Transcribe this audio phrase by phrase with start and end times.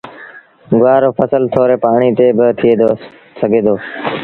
[0.79, 2.71] گُوآر رو ڦسل ٿوري پآڻيٚ تي با ٿئي
[3.39, 3.75] سگھي دو